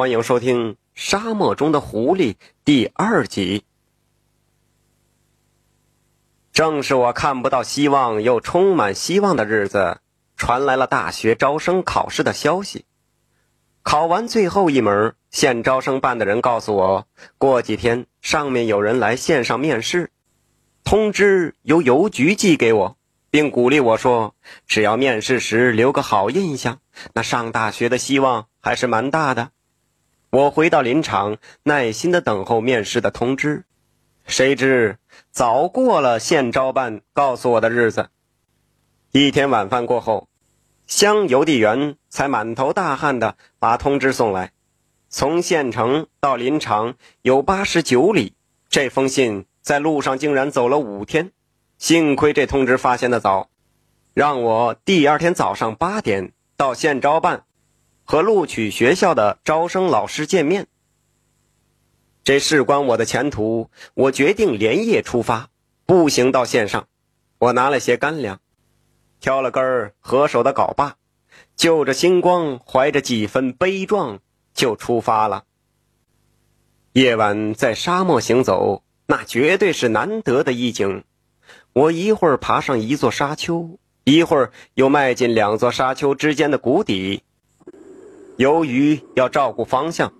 [0.00, 2.32] 欢迎收听《沙漠中的狐狸》
[2.64, 3.64] 第二集。
[6.54, 9.98] 正是我看不到希望又充满希望的日子，
[10.38, 12.86] 传来了大学招生考试的消息。
[13.82, 17.06] 考完最后一门，县招生办的人告诉我，
[17.36, 20.10] 过几天上面有人来线上面试，
[20.82, 22.96] 通知由邮局寄给我。
[23.30, 24.34] 并鼓励我说
[24.66, 26.78] ：“只要面试时留个好印象，
[27.12, 29.50] 那上大学的希望还是蛮大的。”
[30.30, 33.64] 我回到林场，耐心的等候面试的通知。
[34.26, 34.98] 谁知
[35.32, 38.10] 早过了县招办告诉我的日子。
[39.10, 40.28] 一天晚饭过后，
[40.86, 44.52] 乡邮递员才满头大汗的把通知送来。
[45.08, 48.34] 从县城到林场有八十九里，
[48.68, 51.32] 这封信在路上竟然走了五天。
[51.76, 53.48] 幸亏这通知发现的早，
[54.14, 57.46] 让我第二天早上八点到县招办，
[58.10, 60.66] 和录取学校的招生老师见面。
[62.24, 65.48] 这事关我的前途，我决定连夜出发，
[65.86, 66.88] 步行到县上。
[67.38, 68.40] 我拿了些干粮，
[69.20, 70.96] 挑了根合手的镐把，
[71.54, 74.18] 就着星光，怀着几分悲壮，
[74.54, 75.44] 就出发了。
[76.94, 81.04] 夜晚在沙漠行走，那绝对是难得的意境。
[81.72, 87.22] 我一会儿爬上一座沙丘，一会儿又迈进两座沙丘之间的谷底。
[88.40, 90.10] 由于要照顾方向，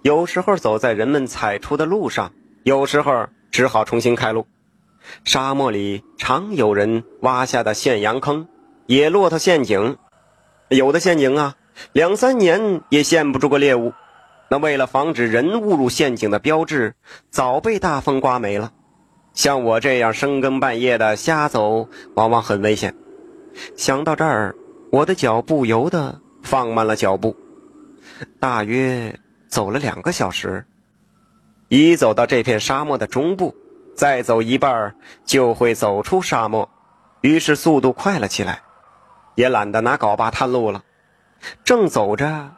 [0.00, 2.32] 有时候走在人们踩出的路上，
[2.64, 4.46] 有时候只好重新开路。
[5.24, 8.48] 沙漠里常有人挖下的陷羊坑、
[8.86, 9.98] 野骆驼陷阱，
[10.70, 11.54] 有的陷阱啊，
[11.92, 13.92] 两三年也陷不住个猎物。
[14.48, 16.94] 那为了防止人误入陷阱的标志，
[17.28, 18.72] 早被大风刮没了。
[19.34, 22.96] 像我这样深更半夜的瞎走，往往很危险。
[23.76, 24.54] 想到这儿，
[24.90, 27.36] 我的脚不由得放慢了脚步。
[28.40, 29.18] 大约
[29.48, 30.64] 走了两个小时，
[31.68, 33.54] 一走到这片沙漠的中部，
[33.94, 36.68] 再走一半就会走出沙漠，
[37.20, 38.62] 于是速度快了起来，
[39.34, 40.84] 也懒得拿镐把探路了。
[41.64, 42.52] 正走着，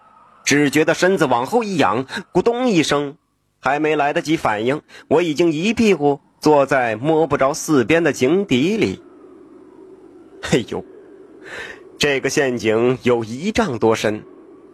[0.44, 3.16] 只觉得身子往后一仰，咕咚一声，
[3.60, 6.20] 还没来得及反应，我已经一屁股。
[6.40, 9.02] 坐在摸不着四边的井底里，
[10.40, 10.84] 嘿呦，
[11.98, 14.22] 这个陷阱有一丈多深，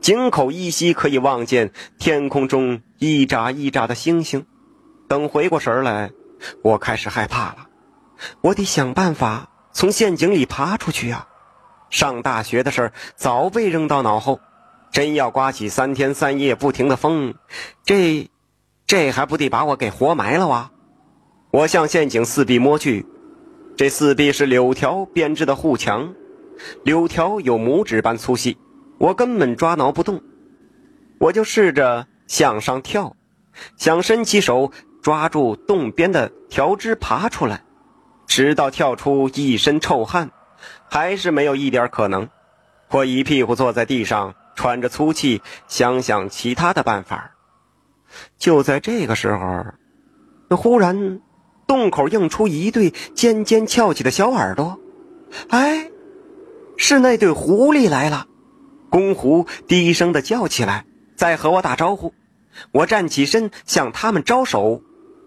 [0.05, 4.45] 井口依稀可以望见天空中一眨一眨的星星。
[5.09, 6.11] 等回过神来，
[6.63, 7.69] 我开始害怕了。
[8.43, 11.27] 我得想办法从陷阱里爬出去呀！
[11.89, 14.41] 上大学的事早被扔到脑后，
[14.93, 17.35] 真要刮起三天三夜不停的风，
[17.83, 18.29] 这，
[18.87, 20.71] 这还不得把我给活埋了哇！
[21.51, 23.07] 我向陷阱四壁摸去，
[23.75, 26.15] 这四壁是柳条编织的护墙，
[26.83, 28.59] 柳条有拇指般粗细，
[29.05, 30.23] 我根本抓挠不动。
[31.19, 33.15] 我就试着向上跳，
[33.77, 34.73] 想伸起手
[35.03, 37.63] 抓住洞边的条枝爬出来，
[38.27, 40.31] 直到跳出一身臭汗，
[40.89, 42.27] 还是没有一点可能。
[42.89, 47.33] 我一屁股坐在地上，喘着粗气，想想其他的办法。
[48.39, 51.21] 就在这个时候，忽然。
[51.67, 54.79] 洞口映出一对尖尖翘起的小耳朵，
[55.49, 55.91] 哎，
[56.77, 58.27] 是那对狐狸来了。
[58.95, 60.85] 公狐低声的叫起来，
[61.17, 62.15] 在和我打招呼。
[62.71, 64.83] 我站起身向他们招手。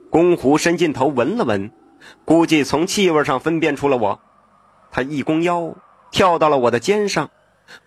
[0.09, 1.69] 公狐伸进头闻了闻，
[2.23, 4.21] 估计从气味上分辨出了我。
[4.89, 5.75] 他一弓腰，
[6.11, 7.29] 跳到了我的肩上。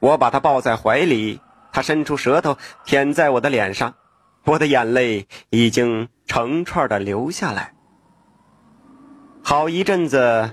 [0.01, 1.41] 我把他抱在怀里，
[1.73, 3.95] 他伸出舌头舔在我的脸上。
[4.45, 7.73] 我的眼泪已经成串的流下来。
[9.43, 10.51] 好一阵子，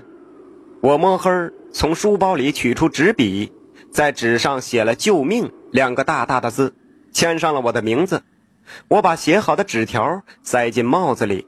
[0.80, 1.30] 我摸黑
[1.70, 3.52] 从书包里取出纸笔，
[3.90, 6.74] 在纸上写了“救命”两个大大的字，
[7.12, 8.22] 签上了我的名字。
[8.88, 11.46] 我把写好的纸条塞进帽子里，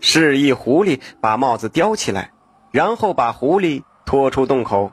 [0.00, 2.32] 示意狐狸把帽子叼起来，
[2.72, 4.92] 然后把狐狸拖出洞口。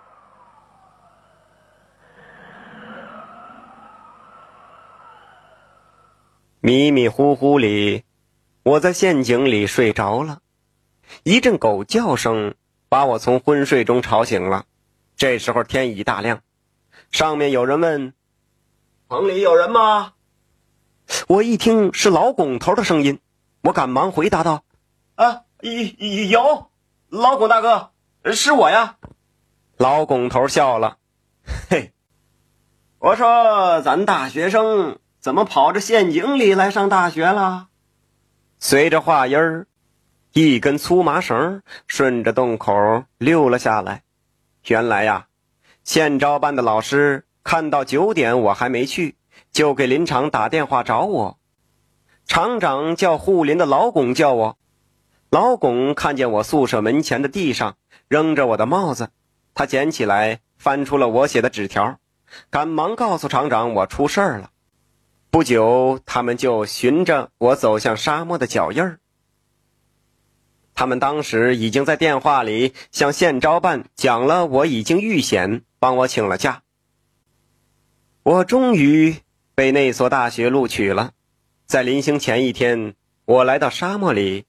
[6.59, 8.03] 迷迷糊糊里，
[8.63, 10.39] 我在陷阱里睡着了。
[11.23, 12.55] 一阵狗叫声
[12.89, 14.65] 把我从昏睡中吵醒了。
[15.15, 16.41] 这时候天已大亮，
[17.17, 18.13] 上面有人问
[19.09, 20.13] ：“棚里有人吗？”
[21.27, 23.19] 我一听是老巩头的声音，
[23.63, 24.63] 我赶忙回答道
[25.17, 25.41] ：“啊，
[26.29, 26.69] 有，
[27.09, 27.89] 老巩大哥，
[28.35, 28.97] 是我呀。”
[29.77, 30.99] 老巩头笑了
[31.71, 31.91] ：“嘿，
[32.99, 37.69] 我说咱大学生怎么跑这陷阱里来上大学了？”
[38.59, 39.65] 随着话音儿。
[40.33, 44.03] 一根粗麻绳顺着洞口溜了下来。
[44.67, 45.26] 原来呀，
[45.87, 49.15] 县招办的老师看到九点我还没去，
[49.53, 51.39] 就给林场打电话找我。
[52.25, 54.57] 厂长叫护林的老巩叫我。
[55.29, 57.77] 老巩看见我宿舍门前的地上
[58.09, 59.11] 扔着我的帽子，
[59.53, 61.97] 他捡起来翻出了我写的纸条，
[62.49, 64.49] 赶忙告诉厂长我出事了。
[65.31, 68.99] 不久，他们就循着我走向沙漠的脚印儿。
[70.77, 76.61] 他们当时已经在电话里向县招办讲了，我已经遇险，帮我请了假。
[78.21, 79.15] 我终于
[79.55, 81.13] 被那所大学录取了。
[81.65, 82.93] 在临行前一天，
[83.25, 84.45] 我来到沙漠里，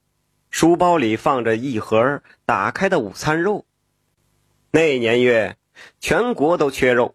[0.51, 3.65] 书包里放着一盒打开的午餐肉。
[4.71, 5.57] 那年月，
[5.99, 7.15] 全国都缺肉，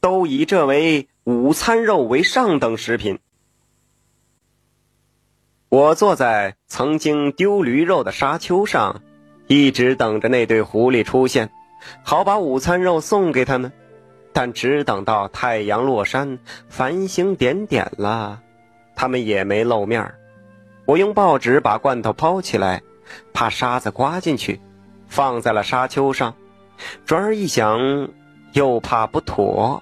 [0.00, 3.20] 都以这为午餐肉为上等食品。
[5.68, 9.02] 我坐在曾经丢驴肉的沙丘上，
[9.48, 11.50] 一直等着那对狐狸出现，
[12.02, 13.72] 好把午餐肉送给他们。
[14.32, 18.40] 但只等到太阳落山，繁星点点了，
[18.96, 20.12] 他们也没露面。
[20.86, 22.82] 我用报纸把罐头包起来，
[23.32, 24.60] 怕沙子刮进去，
[25.08, 26.34] 放在了沙丘上。
[27.04, 28.08] 转而一想，
[28.54, 29.80] 又怕不妥，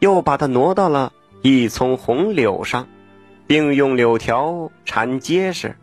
[0.00, 1.12] 又把它挪到了
[1.42, 2.88] 一丛红柳上。
[3.48, 5.74] 并用柳条缠结实，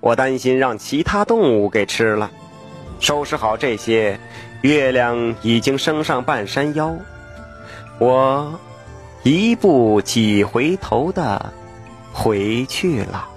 [0.00, 2.28] 我担心让其他动物给吃了。
[2.98, 4.18] 收拾好这些，
[4.62, 6.96] 月亮已经升上半山腰，
[7.98, 8.58] 我
[9.22, 11.52] 一步几回头的
[12.12, 13.28] 回去了。